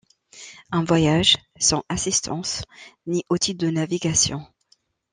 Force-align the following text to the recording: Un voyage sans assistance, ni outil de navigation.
Un 0.71 0.83
voyage 0.83 1.37
sans 1.59 1.83
assistance, 1.87 2.63
ni 3.05 3.23
outil 3.29 3.53
de 3.53 3.69
navigation. 3.69 4.43